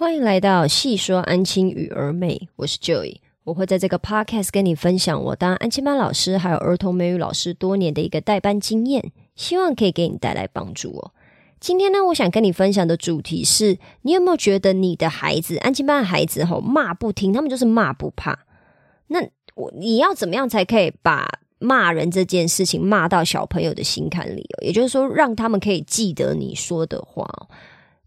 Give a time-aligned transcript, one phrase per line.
[0.00, 11.12] 欢迎来到细说安亲与儿美，我是 Joy，我会在这个 podcast 跟你分享我当安亲班老师还有儿童美语老师多年的一个代班经验，希望可以给你带来帮助哦。
[11.60, 18.46] 今天呢，我想跟你分享的主题是你有没有觉得你的孩子安亲班的孩子吼骂不听，他们就是骂不怕。
[19.08, 19.20] 那
[19.54, 21.28] 我你要怎么样才可以把
[21.58, 24.48] 骂人这件事情骂到小朋友的心坎里？
[24.62, 27.28] 也就是说，让他们可以记得你说的话。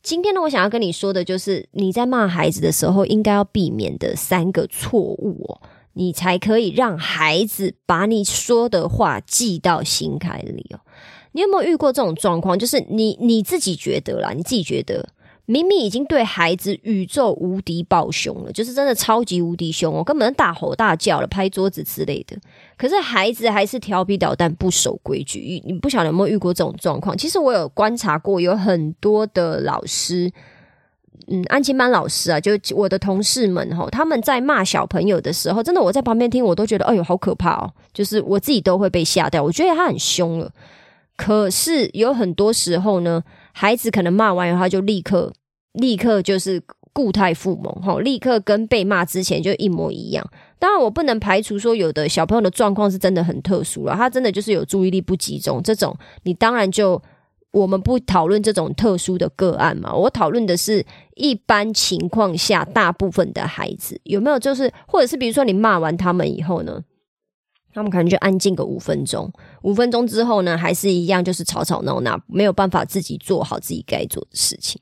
[0.04, 5.62] 今天呢，我想要跟你说的就是你在骂孩子的时候应该要避免的三个错误哦，
[5.94, 10.82] 你才可以让孩子把你说的话记到心坎里哦。
[11.32, 12.60] 你有没有遇过这种状况？
[12.60, 15.08] 就是你你自己觉得啦，你自己觉得。
[15.46, 22.38] 明明已经对孩子宇宙无敌暴凶了，就是真的超级无敌凶哦，根本大吼大叫了，拍桌子之类的。
[22.78, 25.62] 可是孩子还是调皮捣蛋，不守规矩。
[25.66, 27.18] 你不晓得有没有遇过这种状况？
[27.18, 30.32] 其实我有观察过，有很多的老师，
[31.28, 39.44] 嗯，安亲班老师啊，就我的同事们哈，他们在骂小朋友的时候，真的我在旁边听，我都觉得哎呦好可怕哦，就是我自己都会被吓掉。
[39.44, 40.50] 我觉得他很凶了，
[41.18, 43.22] 可是有很多时候呢。
[43.54, 45.32] 孩子可能骂完以后他就立刻
[45.74, 50.28] 立刻就是固态复萌，哈，立刻跟被骂之前就一模一样。
[50.60, 57.02] 当然，我不能排除说有的小朋友的状况是真的很特殊了，他真的就是有注意力不集中这种，你当然就
[57.52, 59.94] 我们不讨论这种特殊的个案嘛。
[59.94, 66.82] 我讨论的是一般情况下大部分的孩子有没有就是，或者是比如说你骂完他们以后呢？
[67.74, 69.32] 他们可能就安静个五分钟，
[69.64, 74.80] 五分钟之后呢，还是一样，就是吵吵闹闹，没有办法自己做好自己该做的事情。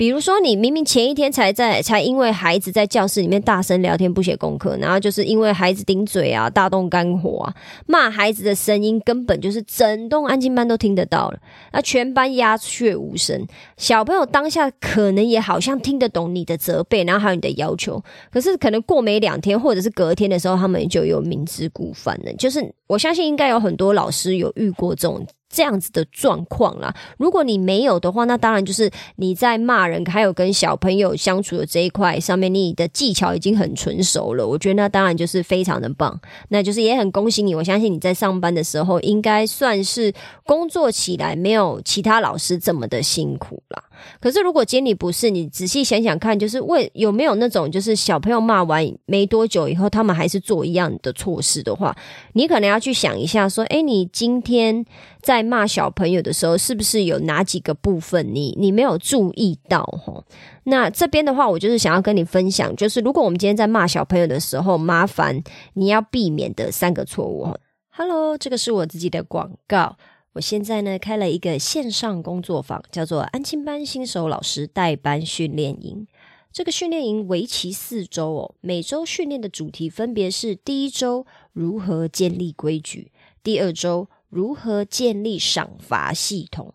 [0.00, 11.38] 比如说，你明明前一天才在，才因为孩子在教室里面大声聊天不写功课，然后就是因为孩子顶嘴啊、大动肝火啊，骂孩子的声音根本就是整栋安静班都听得到了，
[11.74, 13.46] 那全班鸦雀无声。
[13.76, 22.32] 小朋友当下可能也好像听得懂你的责备，然后还有你的要求，可是可能过没两天或者是隔天的时候，他们就有明知故犯了。
[22.38, 25.26] 就是我相信应该有很多老师有遇过这种。
[25.52, 34.46] 这样子的状况啦，如果你没有的话，那当然就是你在骂人，还有跟小朋友相处的这一块上面，你的技巧已经很纯熟了。
[34.46, 37.52] 我觉得那当然就是非常的棒，那就是也很恭喜你。
[37.52, 40.12] 我相信你在上班的时候，应该算是
[40.44, 43.82] 工作起来没有其他老师这么的辛苦啦。
[44.20, 51.94] 可是如果今天你不是，你仔细想想看，就是为有没有那种就是小朋友骂完没多久以后，他们还是做一样的错事的话，
[52.34, 54.84] 你可能要去想一下，说，哎，你今天
[55.20, 55.39] 在。
[55.42, 59.82] 骂小朋友的时候，是不是有哪几个部分你你没有注意到？
[59.84, 60.24] 哈，
[60.64, 65.42] 那这边的话，我就是想要跟你分享，就是如果我们今天在骂小朋友的时候，麻烦
[65.74, 67.48] 你要避免的三个错误。
[67.90, 69.96] Hello，这个是我自己的广告。
[70.32, 76.06] 我现在呢开了一个线上工作坊，叫做安亲班新手老师代班训练营。
[76.52, 83.12] 这个训练营为期四周哦，每周训练的主题分别是：第一周如何建立规矩，
[83.42, 84.08] 第二周。
[84.30, 86.72] 如何建立赏罚系统？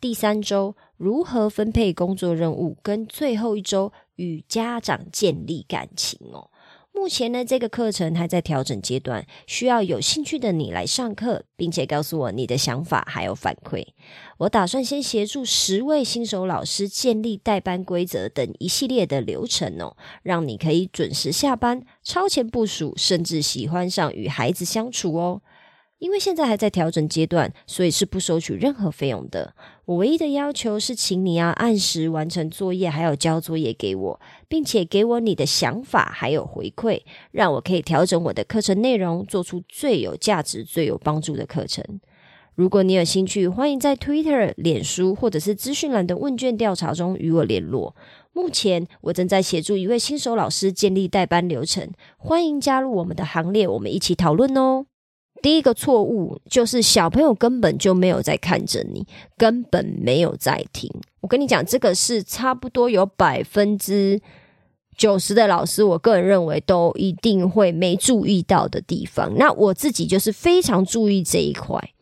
[0.00, 2.76] 第三周如何分配工作任务？
[2.82, 6.50] 跟最后一周与家长建立感情哦。
[6.92, 13.86] 目前呢，这个课程还在调整阶段，需要有兴趣的你来上课，并且告诉我你的想法还有反馈。
[14.38, 25.42] 我打算先协助十位新手老师建立代班规则等一系列的流程哦，让你可以准时下班、超前部署，甚至喜欢上与孩子相处哦。
[25.98, 29.54] 因为现在还在调整阶段，所以是不收取任何费用的。
[29.86, 41.82] 我唯一的要求是，请你要按时完成作业，还有交作业给我，并且给我你的想法还有回馈，让我可以调整我的课程内容，做出最有价值、最有帮助的课程。
[42.54, 47.94] 如果你有兴趣，欢迎在 Twitter、脸书或者是资讯栏的问卷调查中与我联络。
[48.32, 54.86] 目前我正在协助一位新手老师建立代班流程，欢迎加入我们的行列，我们一起讨论哦。
[55.42, 60.90] 第一个错误就是小朋友根本就没有在看着你，根本没有在听。
[61.20, 64.20] 我跟你讲，这个是差不多有百分之
[64.96, 69.32] 九十的老师，我个人认为都一定会没注意到的地方。
[69.36, 71.92] 那我自己就是非常注意这一块。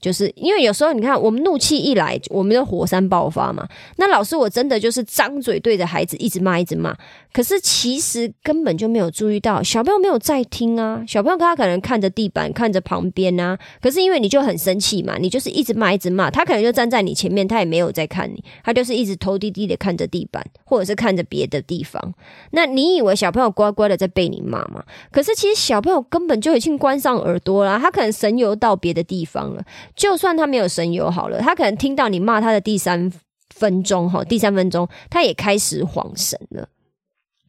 [0.00, 3.66] 就是因为有时候你看，我们怒气一来，我们就火山爆发嘛。
[3.96, 6.96] 那老师我真的就是张嘴对着孩子一直骂，一直骂。
[7.32, 11.04] 可是其实根本就没有注意到小朋友没有在听啊。
[11.06, 13.58] 小朋友他可能看着地板，看着旁边啊。
[13.80, 16.30] 可是因为你就很生气嘛，你就是一直骂，一直骂。
[16.30, 22.14] 他可能就站在你前面，他也没有在看你，他就是一直头低低的看着地板，或者是看着别的地方。
[22.52, 24.82] 那你以为小朋友乖乖的在被你骂吗？
[25.10, 29.62] 可是其实小朋友根本就已经关上耳朵了，他可能神游到别的地方了。
[29.98, 33.12] 就算他没有神游好了，他可能听到你骂他的第三
[33.50, 36.68] 分钟哈，第三分钟他也开始晃神了。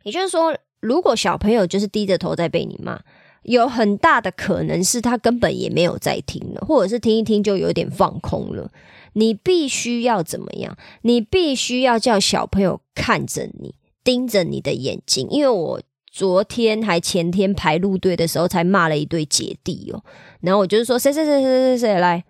[0.04, 3.00] 也就是说，如果小朋友就是低着头在被你骂，
[3.44, 8.72] 有很大的可能是他根本也没有在听了，或者是听一听就有点放空了。
[9.14, 10.76] 你必须要怎么样？
[11.04, 15.28] 你必须要叫小朋友看着你，盯着你的眼睛。
[15.30, 15.82] 因为我
[16.12, 20.04] 昨天还前天排路队的时候，才骂了一对姐弟哦。
[20.42, 22.24] 然后我就是说，谁谁谁谁谁谁来。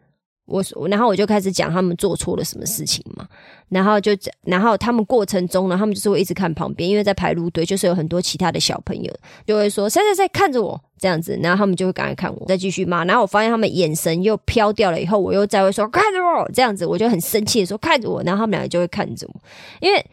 [0.50, 3.28] 我，然后我就开始讲他们做错了什么事情嘛，
[3.70, 4.12] 然后就，
[4.44, 9.14] 然后他们过程中呢，他们就是会一直看旁边，因为在排路队，就是有很多其他的小朋友
[9.46, 19.42] 就会说谁谁谁看着我这样子，然后他们就会赶快看我，再继续骂，然后我发现他们眼神又飘掉了，以后我又再会说看着我这样子，我就很生气的说看着我，然后他们两个就会看着我，
[19.80, 20.06] 因为。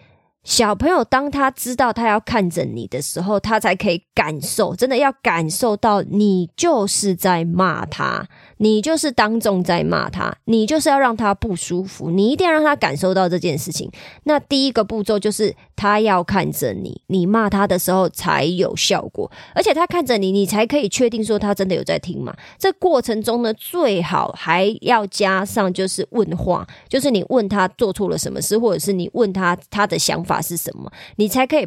[0.47, 8.25] 小朋友，当他知道他要看着你的时候，他才可以感受，真的要感受到你就是在骂他，
[8.59, 13.91] 你就是当众在骂他，你就是要让他不舒服，你一定要让他感受到这件事情。
[14.23, 22.33] 那第一个步骤就是他要看着你，你骂他的时候才有效果，而且他看着你，你才可以确定说他真的有在听嘛。
[22.57, 30.37] 这过程中呢，最好还要加上就是问话，就是你问他做错了什么事，或者是你问他他的想法。
[30.47, 30.93] 是什么？
[31.17, 31.67] 你才可以，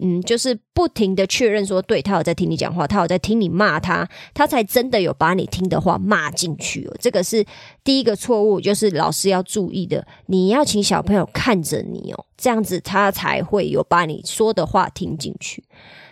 [0.00, 6.94] 嗯，就是不停的确认说，对他有在听你讲话，他有在听你骂他，他才真的有把你听的话骂进去哦。
[7.00, 7.44] 这个是
[7.82, 10.06] 第一个错误，就是老师要注意的。
[10.26, 15.64] 你要请小朋友看着你哦，这样子他才会有把你说的话听进去。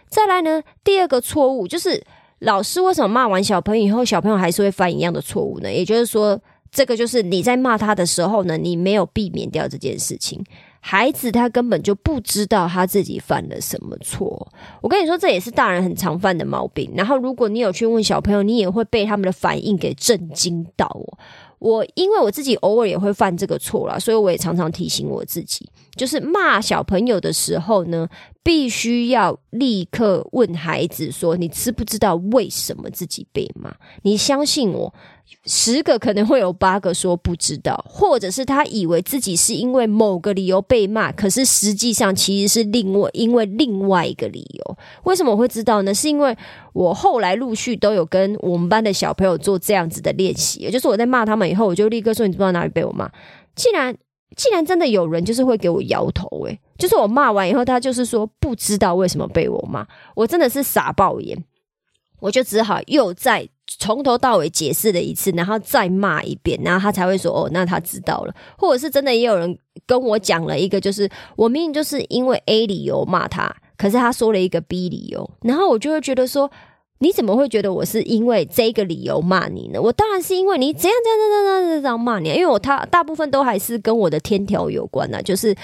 [0.08, 2.04] 再来呢，第二个错误就是
[2.40, 5.72] 老师为什么骂完小朋友以后，小朋友还是会犯一样的错误呢？
[5.72, 6.40] 也就是说，
[6.72, 10.44] 这个就是你在骂他的时候呢，你没有避免掉这件事情。
[10.88, 14.46] 孩子他根本就不知道他自己犯了什么错。
[14.80, 16.88] 我跟你说，这也是大人很常犯的毛病。
[16.94, 21.18] 然后，如果你有去问小朋友，你也会被他们的反应给震惊到哦。
[21.58, 28.08] 我因为我自己偶尔也会犯这个错啦，所以我也常常提醒我自己，就是骂小朋友的时候呢，
[28.46, 33.74] 必须要立刻问孩子说：“你知不知道为什么自己被骂？
[34.02, 34.94] 你相信我。”
[35.44, 44.78] 十个可能会有八个说不知道，或者是他以为自己是因为某个理由被骂，可是实际上其实是另外因为另外一个理由。
[45.02, 45.92] 为什么我会知道呢？
[45.92, 46.36] 是因为
[46.72, 53.10] 我后来陆续都有跟我们班的小朋友做这样子的练习，也就是我在骂他们以后，我就立刻说：“你知不知道哪里被我骂？”
[53.56, 53.96] 既然
[54.36, 59.84] 既然真的有人就是会给我摇头，诶，就是我骂完以后，他就是说不知道为什么被我骂，
[60.14, 61.42] 我真的是傻爆眼，
[62.20, 63.48] 我就只好又再。
[63.80, 76.48] 从头到尾解释了一次，然后再骂一遍，然后他才会说：“哦，那他知道了。”或者是真的也有人跟我讲了一个，就是我明明就是因为 A 理由骂他，可是他说了一个 B 理由，然后我就会觉得说
[76.98, 79.80] ：“你怎么会觉得我是因为这个理由骂你呢？
[79.80, 85.54] 我当然是因为你怎样怎样怎样怎样这样骂你，因为我他大部分都还是跟我的天条有关的，就是。”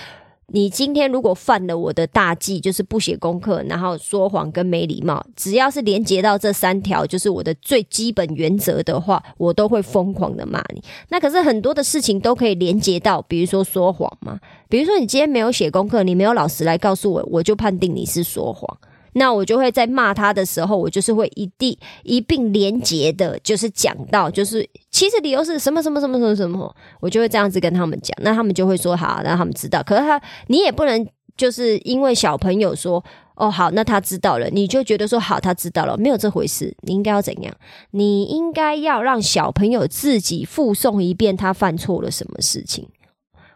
[0.55, 10.83] 你今天如果犯了我的大忌，就是不写功课，然后说谎跟没礼貌，只要是连接到这三条，就是我的最基本原则的话，我都会疯狂的骂你。
[11.09, 14.39] 那可是很多的事情都可以连接到，比如说说谎嘛，
[14.69, 18.77] 比如说你今天没有写功课，你没有老师来告诉我，我就判定你是说谎。
[19.15, 29.83] 那我就会在骂他的时候，我就是会一地一并连结的，就是讲到，就是其实理由是什么什么什么什么什么，我就会这样子跟他们讲，那他们就会说好，让他们知道。
[29.83, 31.07] 可是他你也不能
[31.37, 33.05] 就是因为小朋友说
[33.35, 36.75] 哦好，那他知道了，你就觉得说好，他知道了，没有这回事。
[36.81, 37.55] 你应该要怎样？
[37.91, 42.89] 你应该要让小朋友自己复诵一遍他犯错了什么事情。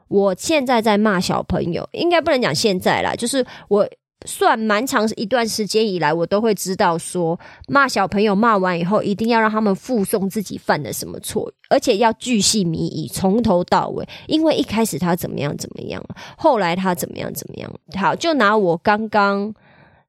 [0.08, 3.88] 我现在在骂小朋友，应该不能讲现在啦，就是我。
[4.26, 14.06] 算蛮长一段时间以来，我都会知道说骂小朋友骂完以后，一定要让他们附送自己犯了什么错，而且要巨细靡遗，从头到尾。
[14.26, 16.04] 因为一开始他怎么样怎么样，
[16.36, 17.72] 后来他怎么样怎么样。
[17.94, 19.54] 好，就拿我刚刚，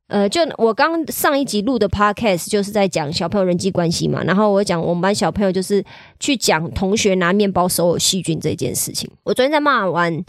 [0.07, 4.23] 呃，就我刚上一集录的 podcast，就是在讲小朋友人际关系嘛。
[4.23, 5.83] 然后我讲我们班小朋友就是
[6.19, 9.09] 去讲同学拿面包手有细菌这件事情。
[9.23, 10.25] 我昨天在骂完。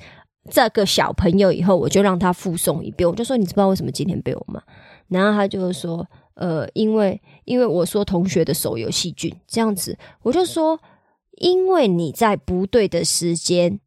[0.50, 3.08] 这个小朋友以后，我就让他复诵一遍。
[3.08, 4.62] 我就说：“你知道为什么今天被我骂？”
[5.08, 10.78] 然后他就说：“呃，因为因为我说同学的手有细菌，这样子。”我就说
[11.38, 13.78] ：“因为你在不对的时间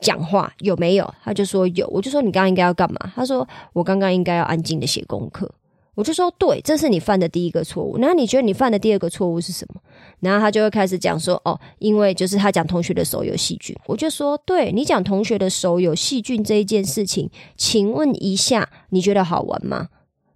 [0.00, 5.50] 讲话，有没有？”他就说：“有。”我就说：“你刚刚应该要干嘛？”他说：“我刚刚应该要安静的写功课。”
[5.98, 7.98] 我就说：“对，这是你犯的第一个错误。
[7.98, 9.80] 那你觉得你犯的第二个错误是什么？”
[10.20, 19.88] 然后他就会开始讲说：“哦，因为就是他讲同学的手有细菌。”我就说：“对你讲同学的手有细菌这一件事情，请问一下，你觉得好玩吗？”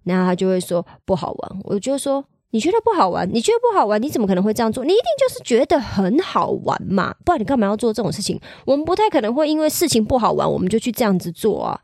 [0.03, 3.25] 然后他就会说：“不好玩。”我就说：“你觉得不好玩？
[3.33, 4.01] 你觉得不好玩？
[4.01, 4.83] 你怎么可能会这样做？
[4.83, 8.37] 你一定就是觉得很好玩嘛，不然你干嘛要做这种事情？
[8.65, 11.79] 我们不太可能会因为事情不好玩，我们就去这样子做啊。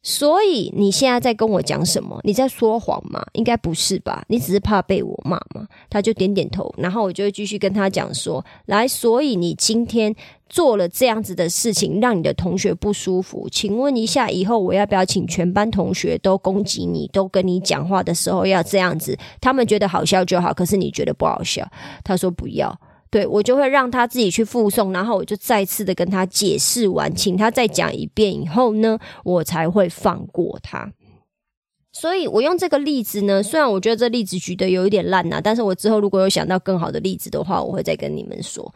[0.00, 2.18] 所以你现在在跟我讲什么？
[2.22, 3.24] 你在说谎吗？
[3.32, 4.24] 应该不是吧？
[4.28, 5.66] 你只是怕被我骂吗？
[5.90, 10.14] 他就点点头，然后我就会继续跟他讲说：来，所以你今天
[10.48, 13.48] 做了这样子的事情，让你的同学不舒服。
[13.50, 19.18] 请问一下，以后我要不要请全班同学都攻击你，都跟你讲话的时候要这样子？
[19.40, 21.68] 他们觉得好笑就好，可是你觉得不好笑。
[22.04, 22.80] 他说不要。
[23.10, 30.92] 对我就会让他自己去附送，然后我就再次的跟他解释完，请他再讲一遍以后呢，我才会放过他。
[31.90, 38.72] 所以我用这个例子呢，虽然我觉得这例子举的有一点烂呐，但是我之后如果有想到更好的例子的话，我会再跟你们说。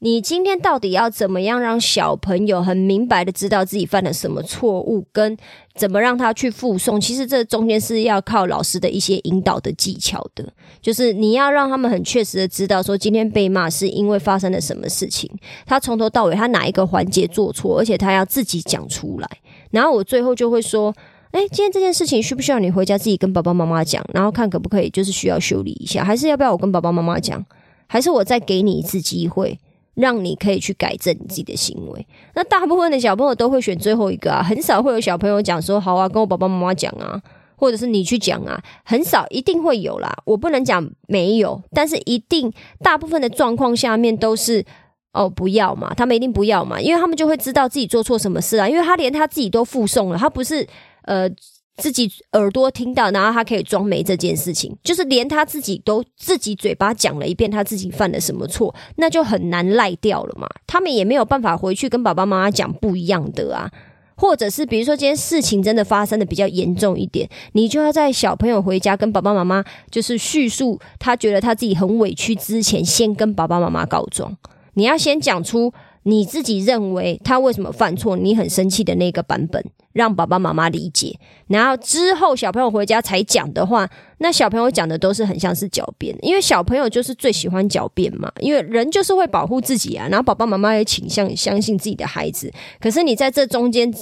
[0.00, 5.34] 你今天到底要怎么样让小朋友很明白的知道自己犯了什么错误，跟
[5.74, 7.00] 怎么让他去附送？
[7.00, 10.46] 其实这中间是要靠老师的一些引导的技巧的，
[10.82, 15.30] 就是你要让他们很确实的知道，说今天被骂是因为发生了什么事情，
[15.64, 19.28] 他从头到尾他哪一个环节做错，而且他要自己讲出来。
[19.70, 20.94] 然后我最后就会说：，
[21.30, 27.42] 哎，今天这件事情需不需要你回家自己跟爸爸妈妈讲，然后看可不可以就是需要修理一下，还是要不要我跟爸爸妈妈讲，
[27.86, 29.58] 还是我再给你一次机会？
[29.96, 32.06] 让你可以去改正你自己的行为。
[32.34, 37.20] 那大部分的小朋友都会选最后一个啊，很少会有小朋友讲说：“好啊，跟我爸爸妈妈讲啊，
[37.56, 40.14] 或者是你去讲啊。”很少，一定会有啦。
[40.24, 44.64] 我不能讲没有，但是一定大部分的状况下面都是
[45.12, 50.66] 哦，不要嘛，他们一定不要嘛，因为他们就会知道自己做错什么事啊，因为他连他自己都附送了，他不是
[51.02, 51.28] 呃。
[51.76, 60.48] 自己耳朵听到，然后他可以装没这件事情，就是连他自己都自己嘴巴讲了一遍他自己犯了什么错，那就很难赖掉了嘛。
[60.66, 63.70] 他们也没有办法回去跟爸爸妈妈讲不一样的啊，
[64.16, 74.36] 或者是比如说今天事情真的发生的比较严重一点，你就要在小朋友回家跟爸爸妈妈就是叙述他觉得他自己很委屈之前，先跟爸爸妈妈告状。
[74.74, 75.72] 你要先讲出。
[76.08, 78.16] 你自己认为他为什么犯错？
[78.16, 79.60] 你很生气的那个版本，
[79.92, 81.18] 让爸爸妈妈理解。
[81.48, 88.30] 然后之后小朋友回家才讲的话，那小朋友讲的都是很像是狡辩，因为小朋友就是最喜欢狡辩嘛。
[88.38, 90.06] 因为人就是会保护自己啊。
[90.08, 92.52] 然后爸爸妈妈也倾向相信自己的孩子。
[92.78, 93.92] 可是你在这中间，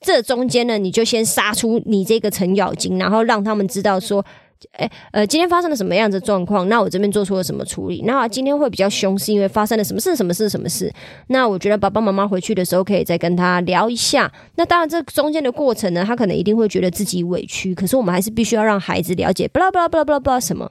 [0.00, 4.24] 这中间呢，你就先杀出你这个程咬金，然后让他们知道说。
[4.72, 6.68] 哎，呃，今天发生了什么样子状况？
[6.68, 8.02] 那我这边做出了什么处理？
[8.04, 10.14] 那今天会比较凶，是因为发生了什么事？
[10.14, 10.48] 什么事？
[10.48, 10.92] 什么事？
[11.28, 14.30] 那我觉得爸爸妈妈回去的时候可以再跟他聊一下。
[14.56, 17.74] 那当然，这中间的过程呢，他可能一定会觉得自己委屈。
[17.74, 20.70] 可是我们还是必须要让孩子了解，巴拉巴拉巴拉巴拉巴拉什么？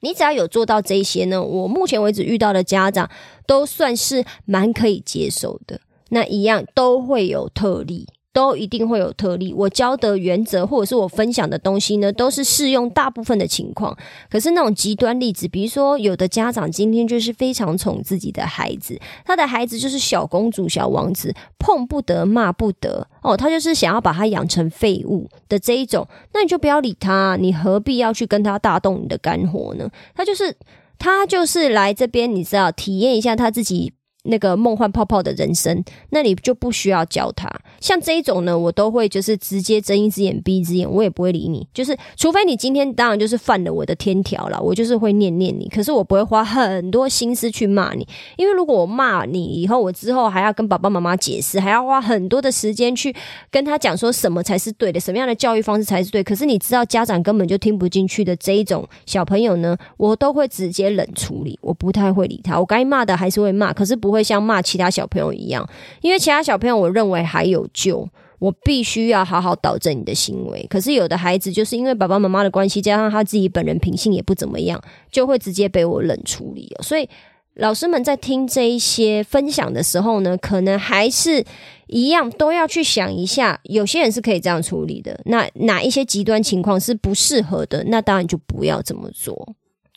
[0.00, 3.08] 你只要有做到这些呢，我目前为止遇到的家长
[3.46, 5.80] 都算是蛮可以接受的。
[6.10, 8.06] 那一样都会有特例。
[8.34, 9.54] 都一定会有特例。
[9.54, 13.96] 我教的原则或者是我分享的东西呢，都是适用大部分的情况。
[14.28, 29.88] 可是那种极端例子，比如说有的家长今天就是非常宠自己的孩子，他的孩子就是小公主、小王子，碰不得、骂不得哦，他就是想要把他养成废物的这一种，那你就不要理他，你何必要去跟他大动你的肝火呢？
[30.14, 30.54] 他就是
[30.98, 33.93] 他就是来这边，你知道体验一下他自己。
[34.24, 37.48] 那个梦幻泡泡的人生，那你就不需要教他。
[37.80, 41.66] 像这一种呢，我都会就是直接睁一只眼闭一只眼，我也不会理你。
[41.74, 45.68] 就是除非你今天当然就是犯了我的天条了，我就是会念念你。
[45.68, 53.14] 可是我不会花很多心思去骂你，因为如果我骂你以后，我之后还要跟爸爸妈妈解释，还要花很多的时间去
[53.50, 56.24] 跟他讲说什么才是对的，什么样的教育方式才是对。
[56.24, 62.58] 可是你知道家长根本就听不进去的这一种小朋友呢，我都会直接冷处理，我不太会理他。
[62.58, 64.13] 我该骂的还是会骂，可是不。
[64.14, 65.68] 会像骂其他小朋友一样，
[66.00, 70.64] 因为其他小朋友我认为还有救，我必须要好好导正你的行为。
[70.70, 74.80] 可是有的孩子就是因为爸爸妈妈的关系，加上他自己本人品性也不怎么样，
[75.10, 76.82] 就会直接被我冷处理了。
[76.82, 77.08] 所以
[77.54, 81.44] 老师们在听这一些分享的时候呢，可能还是
[81.86, 89.54] 一样都要去想一下，有些人是可以这样处理的，那哪一些极端情况是不适合的，那当然就不要这么做。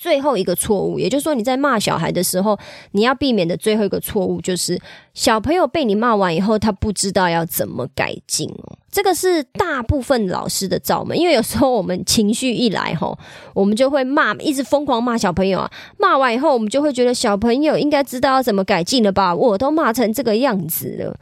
[0.08, 2.58] 最后一个错误，也就是说你在骂小孩的时候，
[2.92, 4.80] 你要避免的最后一个错误，就是
[5.14, 8.78] 小朋友被你骂完以后，他不知道要怎么改进哦。
[8.90, 13.20] 这个是大部分老师的罩门，因为有时候我们情绪一来吼，
[13.54, 15.70] 我们就会骂，一直疯狂骂小朋友啊。
[15.98, 19.36] 骂完以后，我们就会觉得小朋友应该知道要怎么改进了吧？
[19.36, 21.20] 我都骂成这个样子了，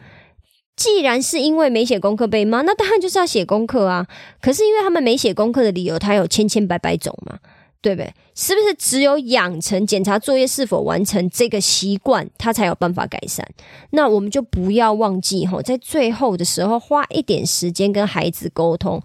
[0.75, 4.05] 既然是因为没写功课被骂，那当然就是要写功课啊。
[4.39, 7.39] 可是因为他们没写功课的理由，他有千千百百种嘛。
[7.81, 8.13] 对不对？
[8.33, 13.45] 是不是只有养成检查作业是否完成这个习惯，他才有办法改善？
[13.91, 19.01] 那我们就不要忘记哈，在最后的时候花一点时间跟孩子沟通。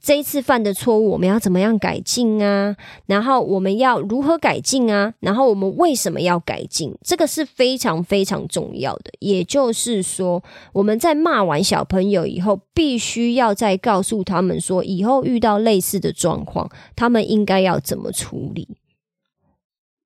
[0.00, 2.76] 这一次犯的错误，我们要怎么样改进啊？
[3.06, 5.12] 然后我们要如何改进啊？
[5.20, 6.96] 然后我们为什么要改进？
[7.02, 9.12] 这个是非常非常重要的。
[9.20, 18.68] 也就是说，我们在骂完小朋友以后，必须要再告诉他们说，以后遇到类似的状况，他们应该要怎么处理。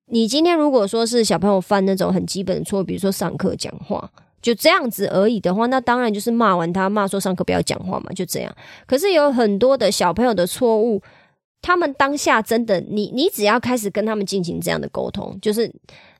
[0.07, 4.11] 你今天如果说是小朋友犯那种很基本的错，比如说上课讲话。
[4.41, 8.55] 就这样子而已的话，那当然就是骂完他，骂说上课不要讲话嘛，就这样。
[8.87, 11.01] 可是有很多的小朋友的错误，
[11.61, 15.71] 他们当下真的，你你只要开始跟他们进行这样的沟通，就是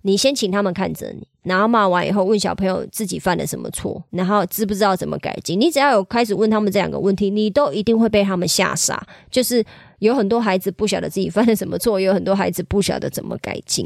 [0.03, 5.59] 你先请他们看着你，然后骂完以后问小朋友自己犯了什么错，然后知不知道怎么改进。
[5.59, 9.05] 你只要有开始问他们这两个问题，你都一定会被他们吓傻。
[9.31, 9.63] 就是
[9.99, 13.83] 有很多孩子不晓得自己犯了什么错，有很多孩子不晓得怎么改进。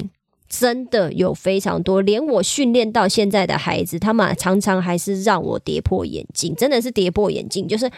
[0.47, 7.89] 真的有非常多，连我训练到现在的孩子，他们常常还是让我跌破眼镜，真的是跌破眼镜，就是。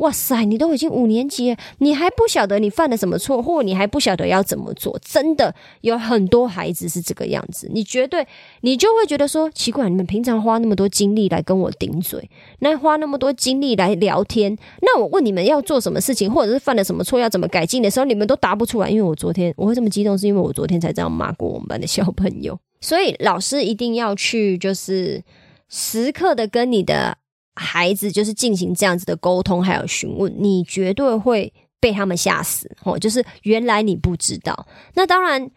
[0.00, 4.98] 哇塞，你都已经五年级，你还不晓得你犯了什么错，或你还不晓得要怎么做？
[5.04, 8.26] 真的有很多孩子是这个样子，你绝对
[8.62, 12.30] 你就会觉得说奇怪，你们平常花那么多精力来跟我顶嘴，
[12.60, 18.88] 那花那么多精力来聊天，那我问你们要做什么事情，或者是犯了什么错要怎么改进的时候，你们都答不出来。
[18.88, 25.22] 因为我昨天我会这么激动，是因为我昨天才这样骂过我们班的小朋友，所以老师一定要去，就是
[25.68, 27.18] 时刻的跟你的。
[27.62, 32.98] 孩子就是进行这样子的沟通，还有询问，你绝对会被他们吓死哦！
[32.98, 35.50] 就是原来你不知道，那当然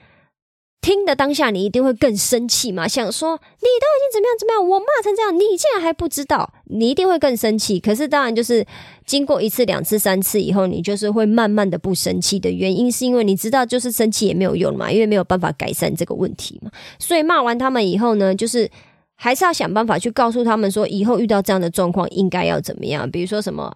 [0.81, 7.79] 听的当下你一定会更生气嘛，想说你都已经怎么样怎么样，我骂成这样，你竟然还不知道，你一定会更生气。
[7.79, 8.65] 可是当然就是
[9.05, 16.69] 经过一次、两次、三次以后，你就是会慢慢的不生气的原因，是因为你知道就是生气也没有用嘛，因为没有办法改善这个问题嘛。
[16.99, 18.69] 所以骂完他们以后呢，就是。
[19.23, 23.09] 还是要想办法去告诉他们说，以后遇到这样的状况应该要怎么样。
[23.09, 23.73] 比如说什么，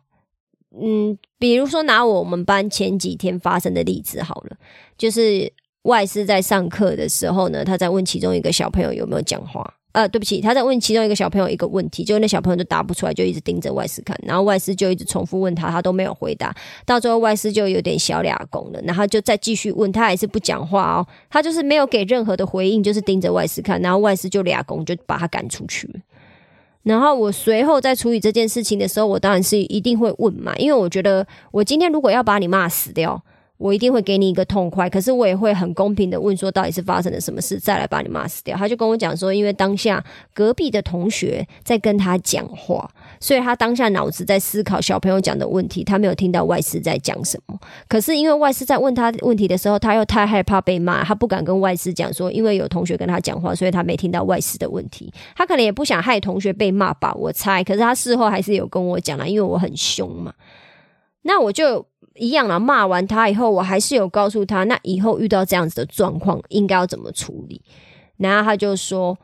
[0.77, 4.57] 嗯，比如说拿我们班前几天发生的例子好了，
[4.97, 5.49] 就是
[5.83, 9.73] 外师在上课的时候呢，他在问其中一个小朋友有没有讲话。
[9.97, 25.89] 呃，对不起，他在问其中一个小朋友一个问题，结果那小朋友就答不出来，就一直盯着外师看，然后外师就一直重复问他，他都没有回答，到最后外师就有点小俩拱了，然后就再继续问他，还是不讲话哦，他就是没有给任何的回应，就是盯着外师看，然后外师就俩拱，就把他赶出去。
[26.83, 33.19] 然后我随后在处理这件事情的时候，我当然是一定会问嘛，因为我觉得我今天如果要把你骂死掉。
[33.57, 38.55] 我一定会给你一个痛快，可是我也会很公平的问说，到底是发生了什么事，再来把你骂死掉。
[38.55, 42.89] 他就跟我讲说，因为当下隔壁的同学在跟他讲话，
[43.19, 47.59] 所以他当下脑子在思考小朋友讲的问题，他没有听到外师在讲什么。
[47.87, 55.11] 可是因为外师在问他问题的时候，他又太害怕被骂，他不敢跟外师讲说，因为有同学跟他讲话，所以他没听到外师的问题。
[55.35, 57.63] 他可能也不想害同学被骂吧，我猜。
[57.63, 60.31] 可是他事后还是有跟我讲了，因为我很凶嘛。
[61.23, 61.85] 那我就
[62.17, 67.61] 一样了，骂完他以后，我还是有告诉他，那以后遇到这样子的状况，应该要怎么处理。
[68.17, 69.17] 然后他就说，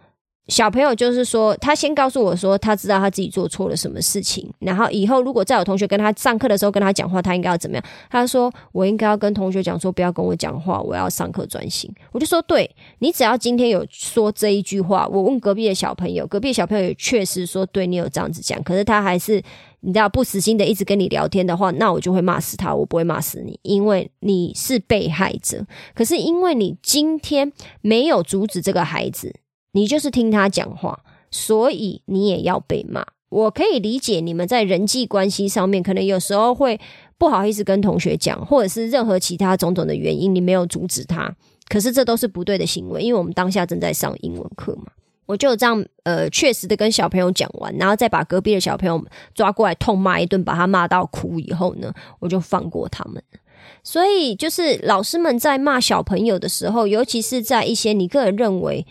[0.49, 7.83] 小朋友就是说，他先告诉我说，他知道他自己做错了什么事情，然后以后如果再有同学跟他上课的时候跟他讲话，他应该要怎么样？
[8.09, 11.91] 他说，我应该要跟同学讲说，不要跟我讲话，我要上课专心。
[12.11, 19.41] 我就说，对你只要今天有说这一句话，我问隔壁的小朋友，隔壁的小朋友也确实说，对你有这样子讲，可是他还是。
[19.85, 25.65] 你知道不死心的一直跟你聊天的话，那我就会骂死他，我不会骂死你，因为你是被害者。
[25.93, 29.35] 可是因为你今天没有阻止这个孩子，
[29.73, 33.05] 你就是听他讲话，所以你也要被骂。
[33.29, 36.79] 我可以理解你们在人际关系上面可能有时候会
[37.17, 41.35] 不好意思跟同学讲，或者是任何其他种种的原因，你没有阻止他。
[41.67, 44.91] 可是这都是不对的行为，因为我们当下正在上英文课嘛。
[45.25, 53.23] 我就这样，呃，确实的跟小朋友讲完，然后再把隔壁的小朋友抓过来痛骂一顿，把他骂到哭以后呢，我就放过他们。
[53.83, 58.85] 所以，就是老师们在骂小朋友的时候，尤其是在一些你个人认为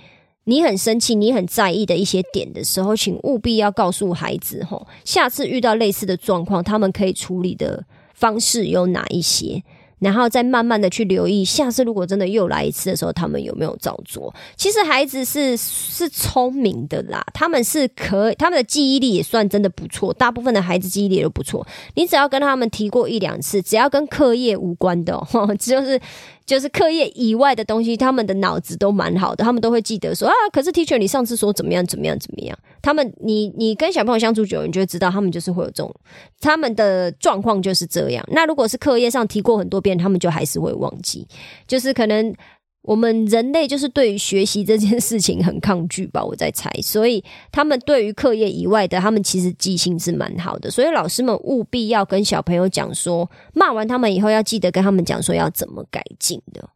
[0.44, 9.62] 你很生气、你很在意的一些点的时候，请务必要告诉孩子，吼，下次遇到类似的状况，他们可以处理的方式有哪一些。
[10.02, 14.34] 然后再慢慢的去留意，下次如果真的又来一次的时候，他们有没有照做？
[14.56, 20.12] 其实孩子是是聪明的啦，他们是可，他们的记忆力也算真的不错。
[20.12, 25.24] 大部分的孩子记忆力都不错，你只要跟他们提过一两次，只要跟课业无关的，
[25.58, 26.00] 就是。
[26.44, 30.34] 就是课业以外的东西，他们的脑子都蛮好的，他们都会记得说啊。
[30.52, 32.58] 可是 teacher，你上次说怎么样怎么样怎么样？
[32.82, 35.94] 他们，你你跟小朋友相处久，你就会知道他们就是会有这种，
[36.40, 38.24] 他们的状况就是这样。
[38.32, 41.26] 那如果是课业上提过很多遍，他们就还是会忘记。
[41.66, 42.34] 就是可能
[42.82, 50.70] 我们人类就是对于学习这件事情很抗拒吧，我在猜，所以他们对于课业以外的，他们其实记性是蛮好的。
[50.70, 56.68] 所以老师们务必要跟小朋友讲说，骂完他们以后要记得跟他们讲说要怎么改进的。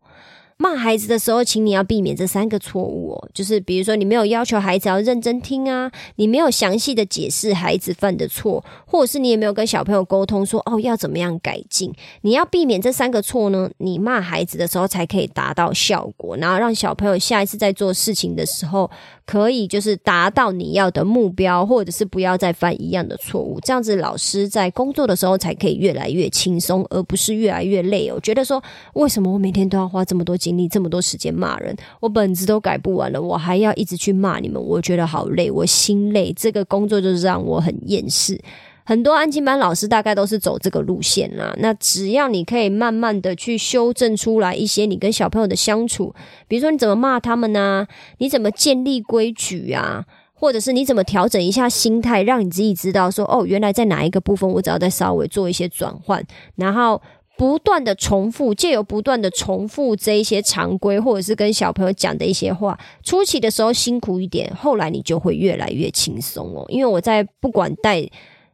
[0.58, 11.92] 骂孩子的时候，请你要避免这三个错误哦，就是比如说你没有要求孩子要认真听啊，你没有详细的解释孩子犯的错，或者是你也没有跟小朋友沟通说哦要怎么样改进。
[12.22, 18.90] 你要避免这三个错呢，你骂孩子的时候才可以达到效果，然后让小朋友下一次在做事情的时候。
[19.26, 28.20] 可以就是达到你要的目标，或者是不要再犯一样的错误，这样子老师在工作的时候才可以越来越轻松，而不是越来越累哦。
[28.22, 38.40] 觉得说为什么我每天都要花这么多精力、这么多时间骂人，我本子都改不完了，我还要一直去骂你们，我觉得好累，我心累，这个工作就是让我很厌世。
[38.84, 41.52] 很多安静班老师大概都是走这个路线啦。
[41.58, 46.14] 那只要你可以慢慢的去修正出来一些你跟小朋友的相处，
[46.46, 47.88] 比如说你怎么骂他们呢？
[48.18, 50.04] 你怎么建立规矩啊？
[50.38, 56.22] 或者是你怎么调整一下心态，让你自己知道说，哦，原来在哪一个部分，我只要再稍微做一些转换，
[56.56, 57.00] 然后
[57.36, 66.64] 不断的重复，借由不断的重复这一些常规，或者是跟小朋友讲的一些话，初期的时候辛苦一点，后来你就会越来越轻松哦。
[66.68, 68.08] 因为我在不管带。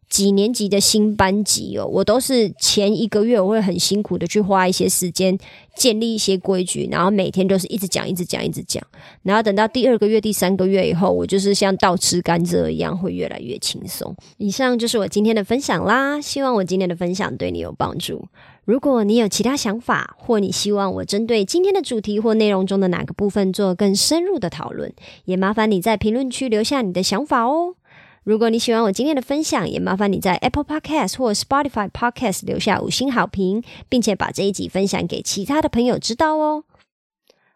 [0.08, 5.38] 几年级的新班级哦，我都是前一个月我会很辛苦的去花一些时间
[5.74, 8.86] 建立一些规矩，然后每天都是一直讲、一直讲、一直讲，
[9.22, 14.14] 然后等到第二个月、第三个月以后，我就是像倒吃甘蔗一样，会越来越轻松。
[14.36, 18.22] 以上就是我今天的分享啦，希望我今天的分享对你有帮助。
[18.64, 24.92] 如果你有其他想法，或你希望我针对今天的主题或内容中的哪个部分做更深入的讨论，
[25.24, 27.74] 也麻烦你在评论区留下你的想法哦。
[28.22, 36.62] 如果你喜欢我今天的分享，也麻烦你在 Apple Podcast 或 Spotify Podcast 留下五星好评，并且把这一集分享给其他的朋友知道哦。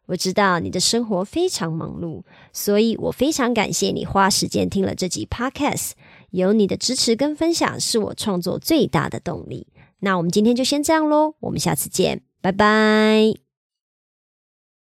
[0.06, 5.92] 我知道你的生活非常忙碌，所以我非常感谢你花时间听了这集 Podcast。
[6.30, 9.68] 有你的支持跟分享，是我创作最大的动力。
[10.00, 13.45] 那我们今天就先这样喽，我们下次见，拜拜。